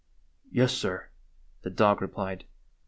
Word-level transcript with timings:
"Yes, 0.51 0.71
sir," 0.73 1.09
the 1.61 1.69
dog 1.69 2.01
replied. 2.01 2.45